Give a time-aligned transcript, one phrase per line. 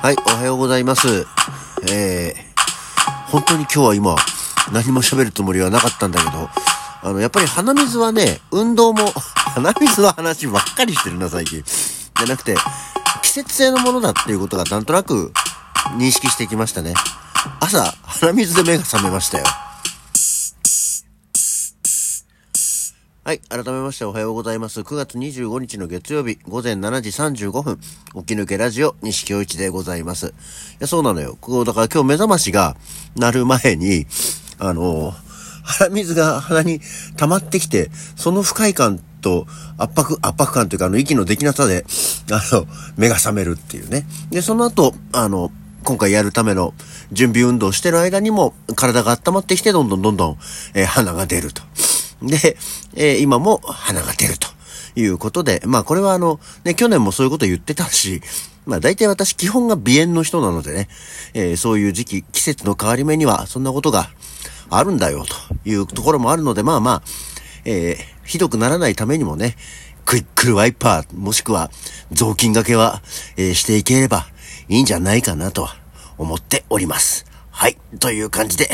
[0.00, 1.26] はい、おはようございます。
[1.90, 4.14] えー、本当に今日は今、
[4.72, 6.48] 何も喋るつもりはなかったんだけど、
[7.02, 9.10] あの、やっぱり鼻水はね、運動も、
[9.56, 11.64] 鼻水の話ばっかりしてるな、最近。
[11.64, 12.56] じゃなくて、
[13.22, 15.32] 季節性のものだっていうことがなんとなく
[15.96, 16.94] 認識してきましたね。
[17.58, 19.44] 朝、鼻水で目が覚めましたよ。
[23.28, 23.40] はい。
[23.40, 24.80] 改めましておはようございます。
[24.80, 30.28] 9月25日の月曜日、午前7時35分、起き抜けラジオ、西京一でございます。
[30.28, 30.30] い
[30.78, 31.36] や、そうなのよ。
[31.38, 32.74] こう、だから今日目覚ましが
[33.16, 34.06] 鳴る前に、
[34.58, 35.12] あの、
[35.62, 36.80] 鼻水が鼻に
[37.18, 41.84] 溜まってきて、その不快感と圧迫、圧迫感というか、あの、息のできなさで、
[42.32, 42.66] あの、
[42.96, 44.06] 目が覚めるっていうね。
[44.30, 45.52] で、その後、あの、
[45.84, 46.72] 今回やるための
[47.12, 50.38] 準備運動してる間にも体が温まってきてどんどんどんどん、
[50.72, 51.60] えー鼻が出ると。
[52.22, 52.56] で、
[52.94, 54.48] えー今も鼻が出ると
[54.96, 58.20] いうことで、まあこれはあの、ね、去年もそういうこと言ってたし、
[58.66, 60.88] まあ大体私基本が鼻炎の人なのでね、
[61.34, 64.10] えーそういう時期、季節の変わり目にはそんなことが
[64.70, 67.02] あるんだよというところもあるので、まあまあ、
[67.64, 69.56] えーひどくならないためにもね、
[70.04, 71.70] クイックルワイパー、もしくは
[72.10, 73.00] 雑巾掛けは、
[73.36, 74.26] えーしていければ
[74.68, 75.76] いいんじゃないかなとは
[76.18, 77.27] 思っております。
[77.58, 77.76] はい。
[77.98, 78.68] という感じで、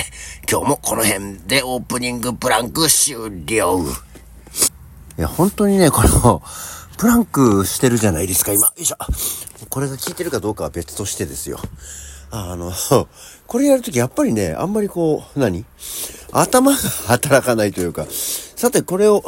[0.47, 3.81] 今日もこの辺でオープニングプランク終了。
[5.17, 6.43] いや、本当にね、この、
[6.99, 8.67] プランクしてるじゃないですか、今。
[8.67, 8.97] よいしょ。
[9.71, 11.61] これが効いてるかどうかは別としてですよ。
[12.31, 12.75] あの、
[13.47, 15.65] これやるときやっぱりね、あんまりこう、何？
[16.31, 19.25] 頭が働かないというか、さてこれを、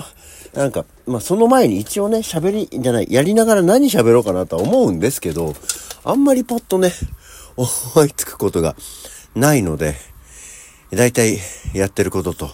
[0.52, 5.54] なんか、まあ、その前に一応ね、喋り、じゃない、やりながら何喋ろうかなとは思うんですけど、
[6.04, 6.92] あんまりポッとね、
[7.56, 8.76] 思いつくことが
[9.36, 9.96] ないので、
[10.90, 11.38] だいたい
[11.74, 12.50] やってることと、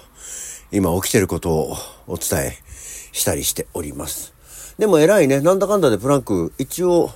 [0.72, 1.76] 今起きてることを
[2.08, 2.58] お伝え
[3.12, 4.34] したりしております。
[4.78, 7.10] でも偉いね、なんだかんだでプランク、一応、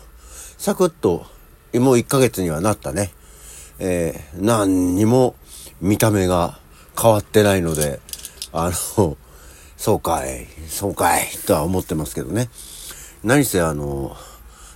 [0.57, 1.27] サクッと、
[1.75, 3.11] もう1ヶ月にはなったね。
[3.81, 5.35] えー、何にも
[5.81, 6.61] 見た目が
[6.99, 7.99] 変わってないので、
[8.53, 9.17] あの、
[9.77, 12.49] そうかい、そうかい、とは思ってますけどね。
[13.25, 14.17] 何せあの、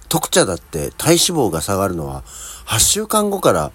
[0.09, 2.25] 特茶だって体脂肪が下がるのは
[2.67, 3.71] 8週間後から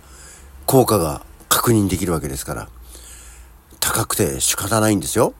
[0.65, 2.69] 効果が確認できるわけですから。
[3.79, 5.33] 高くて仕方ないんですよ。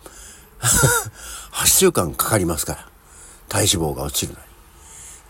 [1.52, 2.90] 8週間かかりますから。
[3.50, 4.46] 体脂肪が落ちるのに。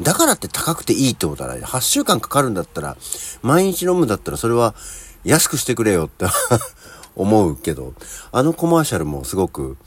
[0.02, 1.62] だからって高くていいってことはない。
[1.62, 2.98] 8週間かかるんだったら、
[3.42, 4.76] 毎日飲むんだったらそれは
[5.24, 6.26] 安くしてくれよって
[7.16, 7.94] 思うけど、
[8.32, 9.78] あのコマーシャルもすごく、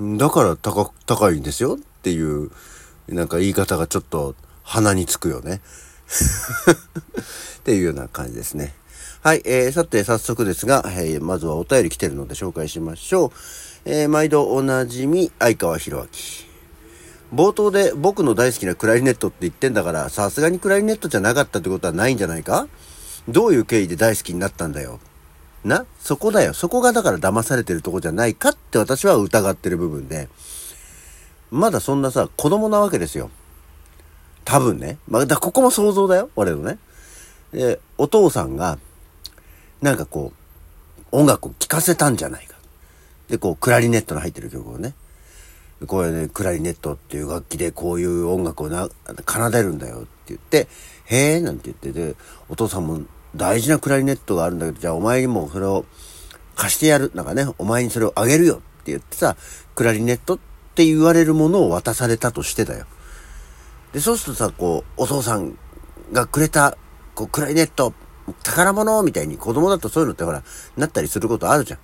[0.00, 2.50] だから高、高いんですよっていう、
[3.08, 5.60] なんか言い方がちょっと鼻につくよね。
[7.58, 8.74] っていうような感じですね。
[9.26, 13.30] はい、えー、さて早速ですが、えーまずはお便り来てるので紹介しましょう。
[13.84, 16.06] えー毎度おなじみ、相川博明。
[17.34, 22.68] 冒頭で僕の大好きなクラリネットって言ってんだから、さすがにクラリネットじゃなかったってことはないんじゃないか？
[23.26, 25.00] どういう経緯で大好きになったんだよ？
[25.64, 25.86] な？
[25.98, 26.54] そこだよ。
[26.54, 28.50] そこがだから騙されてるとこじゃないか？
[28.50, 30.28] って私は疑ってる部分で。
[31.50, 33.30] まだそんなさ、子供なわけですよ。
[34.44, 34.98] 多分ね。
[35.08, 36.30] まあ、だここも想像だよ。
[36.36, 36.78] 俺のね。
[37.50, 38.78] で、お父さんが、
[39.80, 40.32] なんかこ
[41.12, 42.56] う、音楽を聴かせたんじゃないか。
[43.28, 44.94] で、こう、クラリネットの入ってる曲をね。
[45.86, 48.88] これね、クラリネットっていう楽器でこういう音楽をな、
[49.28, 50.68] 奏でるんだよって言って、
[51.04, 52.16] へえ、なんて言ってて、
[52.48, 53.00] お父さんも
[53.34, 55.84] 大事なクラリネットがあるんだけど、じゃあお前にもそれを
[56.54, 57.12] 貸してやる。
[57.14, 59.36] なんかね、お前にそれをあげるよって言ってさ、
[59.74, 60.38] クラリネットっ
[60.74, 62.86] て言われるものを渡されたとしてだよ。
[63.92, 65.58] で、そうするとさ、こう、お父さん
[66.12, 66.78] がくれた、
[67.14, 67.92] こう、クラリネット、
[68.42, 70.42] 宝物みたいに子供だとそういうのってほら、
[70.76, 71.78] なったりすることあるじゃん。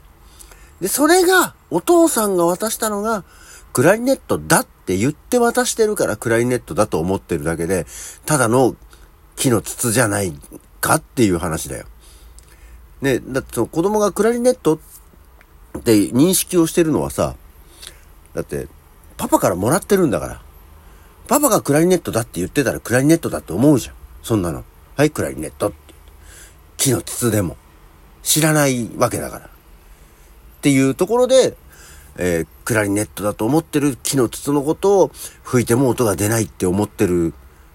[0.81, 3.25] で、それが、お父さんが渡したのが、
[3.73, 7.87] クラリネットだって言って渡してるからクラリネットだと思ってるだけで、
[8.27, 8.77] ただの
[9.37, 10.35] 木の筒じゃない
[10.81, 11.87] かっていう話だよ。
[13.01, 14.77] ね、だってその子供がクラリネット
[15.79, 17.35] って認識をしてるのはさ、
[18.35, 18.69] だって、
[19.17, 20.43] パパからもらってるんだから。
[21.29, 23.95] パパがクラリネットだって言ってたらクラリネットだって思うじゃん。
[24.23, 24.65] そんなの。
[24.97, 25.82] はい、クラリネットって。
[26.83, 27.57] 木の筒でも。
[28.25, 29.47] 知らないわけだから。
[29.47, 29.49] っ
[30.63, 31.57] ていうところで、
[32.17, 35.11] えークラリネットだと思ってる木の筒のことを
[35.45, 37.35] 吹いても音が出ないって思ってる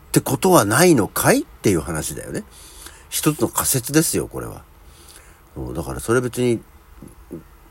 [0.10, 1.44] ってことはないのかい？
[1.44, 2.44] っていう話だよね。
[3.10, 4.64] 一つの仮説ですよ、これは。
[5.56, 6.62] そうだからそれ別に、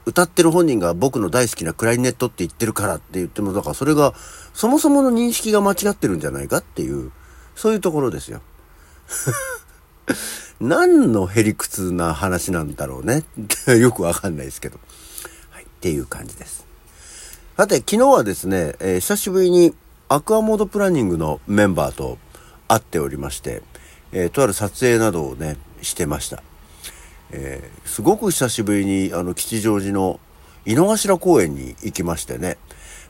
[0.07, 4.15] 歌ってる本人が僕の大好きなクラリネットって言ってるからって言っても、だからそれが、
[4.55, 7.13] そもそもの認識が間違ってるんじゃないかっていう、
[7.55, 8.41] そういうところですよ。
[10.61, 13.25] 何のへりくつな話なんだろうね。
[13.79, 14.81] よくわかんないですけど。
[15.51, 16.65] はい、っていう感じです。
[17.57, 19.75] さて、昨日はですね、えー久しぶりに
[20.09, 22.19] アクアモードプランニングのメンバーと
[22.69, 23.63] 会っておりまして、
[24.13, 26.43] えー、とある撮影などをね、してました。
[27.33, 30.21] えー、すごく久しぶりに、あの、吉祥寺の
[30.65, 32.57] 井の頭公園に行きましてね。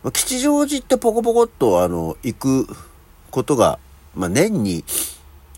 [0.02, 2.76] ま吉祥寺ってポコポコっと、あの、行く
[3.31, 3.78] ことが、
[4.14, 4.84] まあ、年に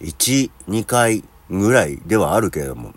[0.00, 2.94] 1、2回ぐらいではあるけれども、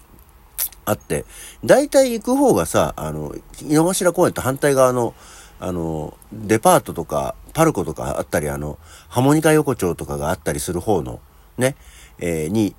[0.85, 1.25] あって、
[1.63, 5.13] 大体行く方がさ、あの、井の頭公園と反対側の、
[5.59, 11.19] あの、デパートとか、パルコとかあったり、あの、ハモニカ横丁とかがあったりする方の、
[11.57, 11.75] ね、
[12.19, 12.75] えー、に、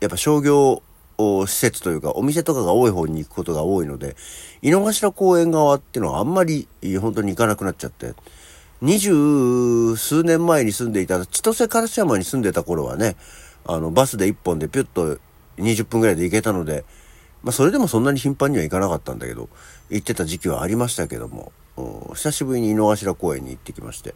[0.00, 0.82] やっぱ商業
[1.18, 4.16] 施設というか、お店とかが多い方に行くことが多いので、
[4.62, 6.68] 井の頭公園側っていうのはあんまり
[7.00, 8.14] 本当に行かなくなっちゃって、
[8.80, 13.16] 二十数年前に住んでいた、千歳烏山に住んでた頃はね、
[13.66, 15.18] あの、バスで一本でピュッと
[15.58, 16.84] 20分ぐらいで行けたので、
[17.42, 19.48] まあそれでもそんなに頻繁には行かなかったんだけど、
[19.90, 21.52] 行ってた時期はありましたけども、
[22.14, 24.14] 久しぶりに井の頭公園に行ってきまして。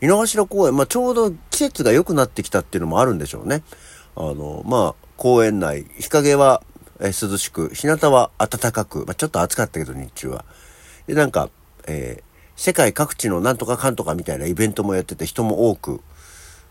[0.00, 3.62] 井の頭公園、まあちょうど季節が良くなってきたっていうのもあるんでしょうね。
[4.16, 6.62] あの、まあ公園内、日陰は、
[7.00, 10.44] え涼しく、日向は暖かく、まあちょっと暑かったけど日中は。
[11.06, 11.50] で、なんか、
[11.86, 12.22] えー、
[12.56, 16.00] 世界各地のなんとかかんとかみたいなイベントもやってて人も多く、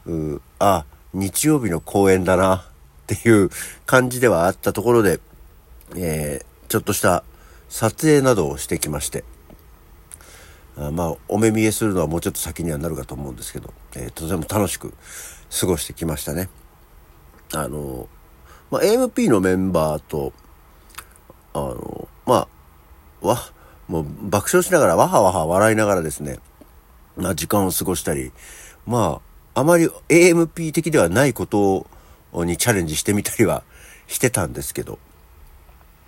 [0.05, 3.49] うあ、日曜日の公園だなっていう
[3.85, 5.19] 感じではあったところで、
[5.95, 7.23] えー、ちょっとした
[7.69, 9.23] 撮影などをしてきまして、
[10.77, 14.93] あまあ、お目見えするのはもうちょっと先にはなるかと思うんですけど、えー、とても楽しく
[15.59, 16.49] 過ごしてきましたね。
[17.53, 18.07] あの、
[18.71, 20.33] まあ、AMP のメンバーと、
[21.53, 22.47] あの、ま
[23.21, 23.37] あ、わ、
[23.87, 26.39] もう爆笑しながら、わはわは笑いながらですね、
[27.15, 28.31] まあ、時間を過ごしたり、
[28.87, 31.85] まあ、あまり AMP 的ではないこと
[32.33, 33.63] にチャレンジしてみたりは
[34.07, 34.99] してたんですけど、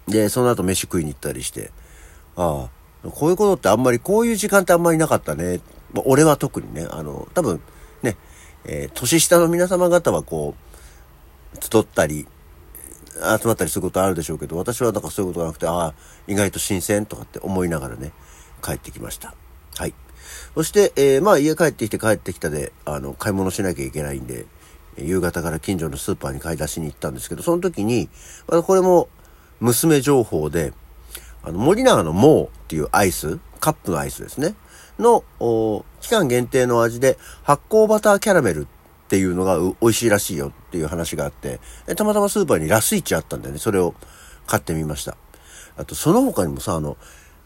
[0.08, 1.72] で、その後飯食いに行ったりして、
[2.36, 2.70] あ
[3.04, 5.62] あ、こういうことってあんまり、こういう時間ってあんまりなかったね。
[5.94, 7.62] まあ、俺は特にね、あの、多分、
[8.04, 8.18] ね、
[8.66, 10.56] えー、年下の皆様方はこ
[11.54, 12.28] う、集ったり、
[13.40, 15.94] 集まったりすることあるでしょうけど、私はなんかそういうことがなくて、ああ、
[16.28, 18.12] 意外と新鮮とかって思いながらね、
[18.62, 19.34] 帰ってきました。
[20.56, 24.46] そして、えー、まあ家帰ってきて帰ってきたで、あの、買い物しなきゃいけないんで、
[24.98, 28.10] 夕方から近所のスーパーに買い出しに行ったんですけど、その時に、
[28.48, 29.10] まあ、これも
[29.60, 30.74] 娘情報で、
[31.44, 34.56] あの、森永のモーっていうアイス、カップのアイスですね。
[34.98, 35.24] の、
[36.00, 38.68] 期間限定の味で、発酵バターキャラメルっ
[39.10, 41.60] ていうのが美味しいらしいよっていう話があって、
[41.98, 43.94] たまたまスーパーにラスイチあったんでね、それを
[44.48, 45.18] 買ってみました。
[45.76, 46.96] あと、その他にもさ、あの、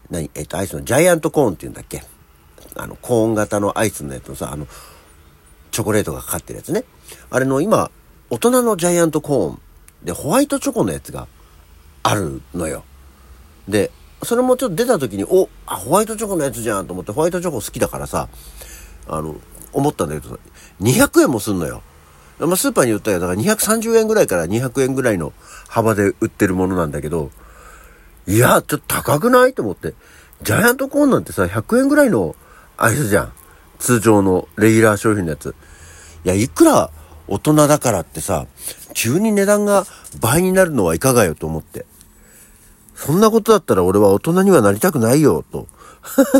[0.08, 2.04] 何、えっと、アイスのジャイアントコーンっていうんだっけ？
[2.76, 4.66] あの、コーン型のアイスのやつのさ、あの、
[5.70, 6.84] チョコレートがかかってるやつね。
[7.30, 7.90] あれの今、
[8.30, 9.60] 大人のジャイアントコーン
[10.04, 11.26] でホワイトチョコのやつが
[12.02, 12.84] あるのよ。
[13.68, 13.90] で、
[14.22, 18.28] それもちょっと出た時に、お、あ、ホワイトチョコのやつじゃんと思って、ホワイトチョコ好きだからさ、
[19.08, 19.36] あの、
[19.72, 20.38] 思ったんだけど、
[20.80, 21.82] 200円もすんのよ。
[22.38, 25.32] まあ、スーパーに売ったら、だから230円ぐらいから200円ぐらいの
[25.68, 27.30] 幅で売ってるものなんだけど、
[28.26, 29.54] いや、ちょっと高くない？
[29.54, 29.94] と思って。
[30.42, 32.34] ジャイアントコーンなんてさ、100円ぐらいの
[32.82, 33.32] アイスじゃん。
[33.78, 35.54] 通常のレギュラー商品のやつ。
[36.24, 36.90] いや、いくら
[37.28, 38.46] 大人だからってさ、
[38.94, 39.84] 急に値段が
[40.18, 41.84] 倍になるのはいかがよと思って。
[42.94, 45.68] そんなことだったら俺は大人にはなりたくないよ、と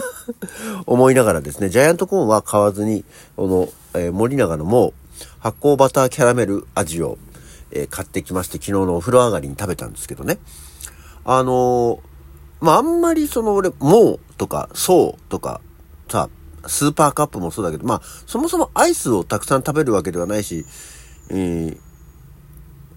[0.87, 3.05] 思いながらですね、ジャイアントコーンは買わずに、
[3.37, 3.69] この、
[4.01, 4.95] えー、森永のも
[5.41, 7.19] 発酵バターキャラメル味を、
[7.71, 10.39] えー、買ってきまして、昨日のお風呂上がりに食べたんですけどね。
[11.27, 11.99] あのー、
[12.61, 15.61] まあ、あんまりその俺、もうとか、そうとか、
[16.11, 16.29] さ、
[16.67, 20.65] スーパーカップもそうだけど、まあ、そもそもアイスをたくさん食べるわけではないし、
[21.31, 21.79] えー、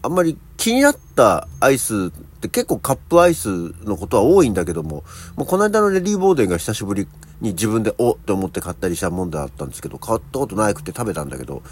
[0.01, 3.47] あんまり気になったアイスって結構カップアイス
[3.85, 5.03] のことは多いんだけども、
[5.35, 7.07] もうこの間のレディー・ボーデンが久しぶり
[7.39, 11.63] に自分でおって思って買ったりしたもんだったんですけど、買ったことなくて食べたんだけど、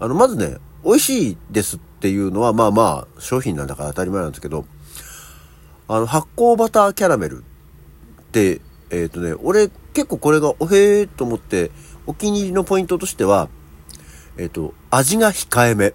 [0.00, 4.64] あの、まずね、美味しいですっていうのはまあまあ商品なんだから当たり前なんですけど、
[5.88, 11.72] あの、発酵バターキャラメルって、えっ、ー、とね、俺結構これがおへーと思って、
[12.06, 13.48] お気に入りのポイントとしては、
[14.36, 15.92] えっ、ー、と、味が控えめ。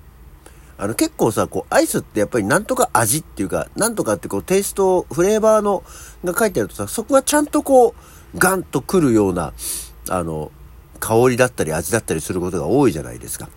[0.78, 5.86] あの結構さ、こう、アイスってやっぱりなんとか味っていうか、なんとかってこう、テイスト、フレーバーの、
[6.26, 9.54] が書いてあるとさ、そこがちゃんとこう、ガンとくるような、
[10.10, 10.52] あの、
[11.00, 13.48] 香りだったり味だったりすることが多いじゃないですか。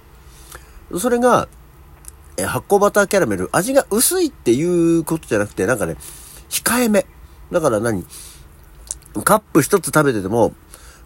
[0.96, 1.48] それが、
[2.36, 4.62] え発酵バターキャラメル、味が薄いってい
[4.98, 5.96] うことじゃなくて、なんかね、
[6.48, 7.04] 控えめ。
[7.50, 8.06] だから何？
[9.22, 10.52] カップ一つ食べてても、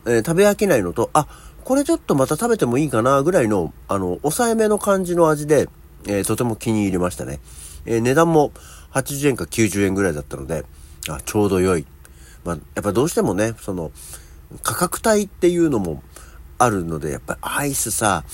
[0.07, 1.27] えー、食べ飽きないのと、あ、
[1.65, 5.69] これちょっとまた食べてもいいかなぐらいの、あの、抑えめの感じの味で、
[6.07, 7.41] えー、とても気に入りましたね。
[7.87, 8.53] えー、値段も
[8.93, 10.65] 80円か90円ぐらいだったので、
[11.09, 11.87] あ、ちょうど良い。
[12.45, 13.93] まあ、やっぱどうしてもね、その、
[14.63, 16.03] 価格帯っていうのも
[16.59, 18.25] あるので、やっぱアイスさ、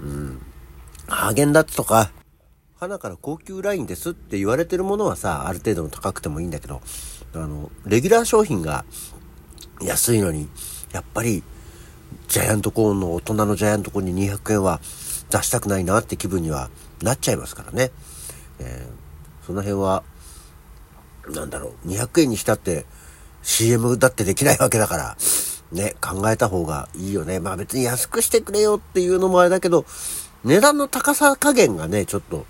[0.00, 0.42] うん、
[1.08, 2.10] ハーゲンダッツとか、
[2.76, 6.80] 花から高級ラインですって言われてるものはさ、ある程度の高くてもいいんだけど、
[7.34, 8.84] あの、レギュラー商品が
[9.80, 10.48] 安いのに、
[10.92, 11.42] やっぱり、
[12.28, 14.80] ジャイアントコーンの大人のジャイアントコーンに200円は
[15.30, 16.70] 出したくないなって気分には
[17.02, 17.90] なっちゃいますからね。
[18.58, 20.02] えー、その辺は、
[21.28, 22.84] なんだろう、200円にしたって
[23.42, 25.16] CM だってできないわけだから、
[25.72, 27.40] ね、考えた方がいいよね。
[27.40, 29.86] まあ別に安くしてくれよっていうのもあれだけど、
[30.44, 32.46] 値段の高さ加減がね、ちょっと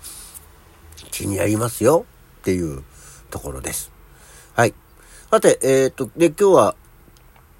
[1.11, 2.05] 気になりますよ
[2.41, 2.83] っていう
[3.29, 3.92] ところです。
[4.55, 4.73] はい。
[5.31, 6.75] さて、えっ、と、で、今日は、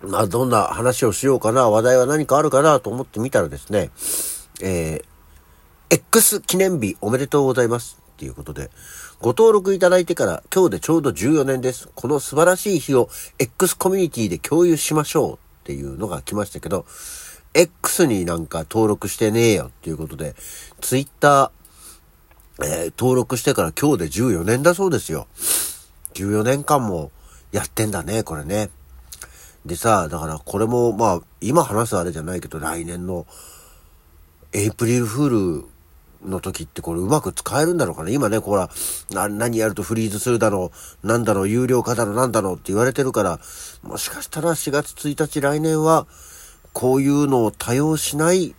[0.03, 3.89] まあ、どんな話をしようかな、話題は何かあるかなと思ってみたらですね、
[4.61, 5.03] えー、
[5.89, 7.99] X 記念日おめでとうございます。
[8.11, 8.69] っていうことで、
[9.21, 11.89] ご登録いただいてから今日でちょうど14年です。
[11.95, 13.09] この素晴らしい日を
[13.39, 16.85] X コミュニティで共有しましょうっていうのが来ましたけど、
[17.55, 20.35] X になんか登録してねえよっていうことで、
[20.79, 21.51] Twitter、
[22.59, 25.27] えー、登録してから今日で14年だそうですよ。
[26.13, 27.11] 14年間も
[27.51, 28.69] やってんだね、これね。
[29.65, 33.25] でさ、だからこれもまあ、今話すあれじゃないけど、来年の
[34.51, 35.65] エイプリルフール
[36.29, 38.69] の時ってこれうまく使えるんだろうかな今ね、ほら、
[39.11, 40.71] 何やるとフリーズするだろ
[41.03, 43.39] う、なんだろう、有料化だろう、なんだろうって言われてるから、
[43.81, 46.07] もしかしたら4月1日来年は、
[46.73, 48.55] こういうのを多用しない、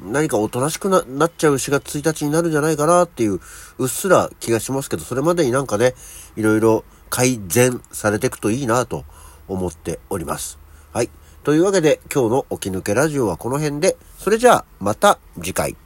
[0.00, 3.40] 何かおとなしくななっちゃう4月1日になるんじゃないかなっていう、
[3.78, 5.94] うっすら気がしますけど、それまでになんかね、
[6.36, 9.04] いろいろ改善されていくといいなと
[9.48, 10.58] 思っております。
[10.92, 11.10] はい。
[11.44, 15.76] というわけで、今日の起き抜けラジオはこの辺で、それじゃあ、また次回。